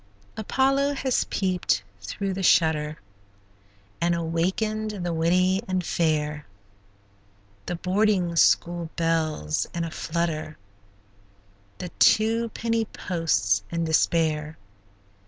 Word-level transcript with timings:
Apollo 0.35 0.95
has 0.95 1.25
peeped 1.25 1.83
through 2.01 2.33
the 2.33 2.41
shutter, 2.41 2.97
And 4.01 4.15
awakened 4.15 5.05
the 5.05 5.13
witty 5.13 5.61
and 5.67 5.85
fair; 5.85 6.47
The 7.67 7.75
boarding 7.75 8.35
school 8.35 8.89
belle's 8.95 9.67
in 9.75 9.83
a 9.83 9.91
flutter, 9.91 10.57
The 11.77 11.89
two 11.99 12.49
penny 12.49 12.85
post's 12.85 13.61
in 13.69 13.83
despair. 13.85 14.57